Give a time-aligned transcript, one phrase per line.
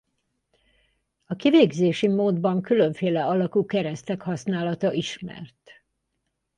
[1.25, 5.83] A kivégzési módban különféle alakú keresztek használata ismert.